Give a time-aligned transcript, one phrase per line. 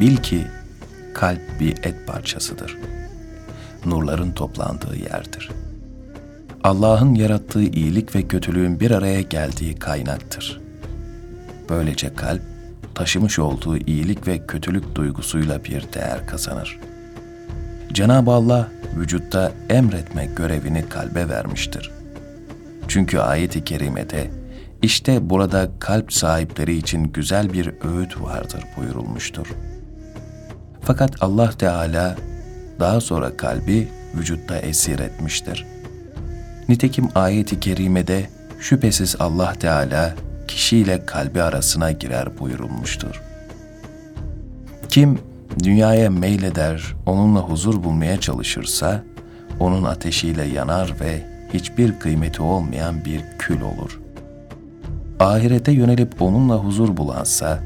[0.00, 0.46] Bil ki
[1.14, 2.76] kalp bir et parçasıdır.
[3.86, 5.50] Nurların toplandığı yerdir.
[6.64, 10.60] Allah'ın yarattığı iyilik ve kötülüğün bir araya geldiği kaynaktır.
[11.68, 12.42] Böylece kalp
[12.94, 16.78] taşımış olduğu iyilik ve kötülük duygusuyla bir değer kazanır.
[17.92, 21.90] Cenab-ı Allah vücutta emretme görevini kalbe vermiştir.
[22.88, 24.30] Çünkü ayet-i kerimede
[24.82, 29.46] işte burada kalp sahipleri için güzel bir öğüt vardır buyurulmuştur.
[30.88, 32.16] Fakat Allah Teala
[32.80, 35.66] daha sonra kalbi vücutta esir etmiştir.
[36.68, 38.28] Nitekim ayet-i kerimede
[38.60, 40.14] şüphesiz Allah Teala
[40.48, 43.22] kişiyle kalbi arasına girer buyurulmuştur.
[44.88, 45.18] Kim
[45.64, 49.02] dünyaya meyleder, onunla huzur bulmaya çalışırsa,
[49.60, 54.00] onun ateşiyle yanar ve hiçbir kıymeti olmayan bir kül olur.
[55.20, 57.58] Ahirete yönelip onunla huzur bulansa,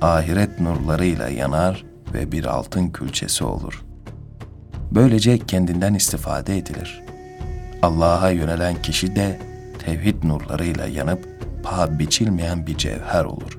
[0.00, 3.84] ahiret nurlarıyla yanar ve bir altın külçesi olur.
[4.92, 7.02] Böylece kendinden istifade edilir.
[7.82, 9.38] Allah'a yönelen kişi de
[9.78, 11.28] tevhid nurlarıyla yanıp
[11.62, 13.58] paha biçilmeyen bir cevher olur.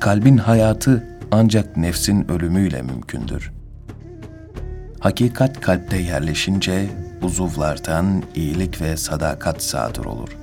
[0.00, 3.52] Kalbin hayatı ancak nefsin ölümüyle mümkündür.
[5.00, 6.86] Hakikat kalpte yerleşince
[7.22, 10.36] uzuvlardan iyilik ve sadakat sadır olur.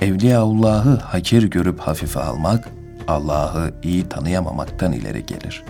[0.00, 2.68] Evliyaullah'ı hakir görüp hafife almak,
[3.10, 5.64] Allah'ı iyi tanıyamamaktan ileri gelir.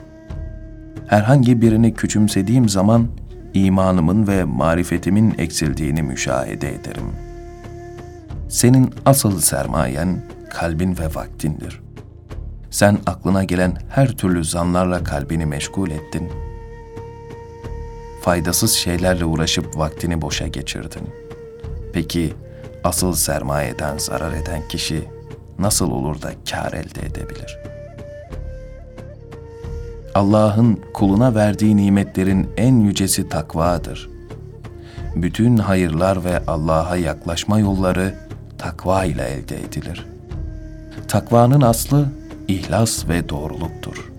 [1.07, 3.09] Herhangi birini küçümsediğim zaman
[3.55, 7.13] imanımın ve marifetimin eksildiğini müşahede ederim.
[8.49, 11.81] Senin asıl sermayen kalbin ve vaktindir.
[12.71, 16.29] Sen aklına gelen her türlü zanlarla kalbini meşgul ettin.
[18.23, 21.09] Faydasız şeylerle uğraşıp vaktini boşa geçirdin.
[21.93, 22.35] Peki
[22.85, 25.20] asıl sermayeden zarar eden kişi
[25.61, 27.59] nasıl olur da kar elde edebilir?
[30.15, 34.11] Allah'ın kuluna verdiği nimetlerin en yücesi takvadır.
[35.17, 38.15] Bütün hayırlar ve Allah'a yaklaşma yolları
[38.59, 40.07] takva ile elde edilir.
[41.09, 42.09] Takvanın aslı
[42.49, 44.13] ihlas ve doğruluktur.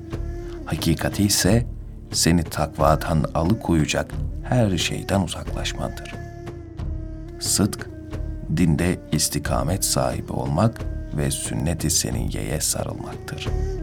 [0.65, 1.65] Hakikati ise
[2.11, 4.11] seni takvadan alıkoyacak
[4.43, 6.15] her şeyden uzaklaşmandır.
[7.39, 7.89] Sıdk,
[8.57, 10.81] dinde istikamet sahibi olmak
[11.17, 13.80] ve sünnet-i seniyyeye sarılmaktır.''